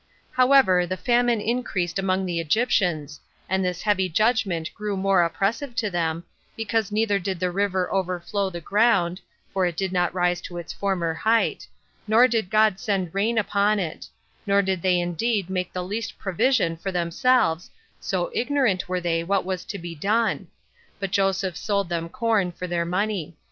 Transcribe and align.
7. 0.31 0.37
However, 0.37 0.87
the 0.87 0.97
famine 0.97 1.39
increased 1.39 1.99
among 1.99 2.25
the 2.25 2.39
Egyptians, 2.39 3.19
and 3.47 3.63
this 3.63 3.83
heavy 3.83 4.09
judgment 4.09 4.73
grew 4.73 4.97
more 4.97 5.21
oppressive 5.21 5.75
to 5.75 5.91
them, 5.91 6.23
because 6.57 6.91
neither 6.91 7.19
did 7.19 7.39
the 7.39 7.51
river 7.51 7.87
overflow 7.93 8.49
the 8.49 8.59
ground, 8.61 9.21
for 9.53 9.63
it 9.67 9.77
did 9.77 9.91
not 9.93 10.11
rise 10.11 10.41
to 10.41 10.57
its 10.57 10.73
former 10.73 11.13
height, 11.13 11.67
nor 12.07 12.27
did 12.27 12.49
God 12.49 12.79
send 12.79 13.13
rain 13.13 13.37
upon 13.37 13.77
it; 13.77 14.05
13 14.39 14.39
nor 14.47 14.61
did 14.63 14.81
they 14.81 14.99
indeed 14.99 15.51
make 15.51 15.71
the 15.71 15.83
least 15.83 16.17
provision 16.17 16.75
for 16.77 16.91
themselves, 16.91 17.69
so 17.99 18.31
ignorant 18.33 18.89
were 18.89 19.01
they 19.01 19.23
what 19.23 19.45
was 19.45 19.63
to 19.65 19.77
be 19.77 19.93
done; 19.93 20.47
but 20.99 21.11
Joseph 21.11 21.55
sold 21.55 21.89
them 21.89 22.09
corn 22.09 22.51
for 22.51 22.65
their 22.65 22.85
money. 22.85 23.37